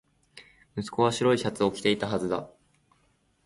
[0.75, 2.49] 息子は白いシャツを着ていたはずだ